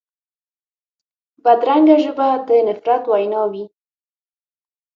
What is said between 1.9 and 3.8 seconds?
ژبه د نفرت وینا وي